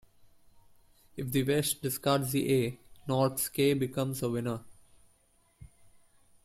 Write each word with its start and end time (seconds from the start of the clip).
If 1.15 1.31
West 1.47 1.83
discards 1.83 2.31
the 2.31 2.65
A, 2.65 2.79
North's 3.07 3.49
K 3.49 3.75
becomes 3.75 4.23
a 4.23 4.31
winner. 4.31 4.61